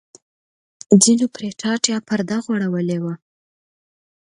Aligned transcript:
ځینو 1.01 1.25
پرې 1.35 1.49
ټاټ 1.59 1.81
یا 1.91 1.97
پرده 2.07 2.37
غوړولې 2.45 2.97
وه. 3.03 3.13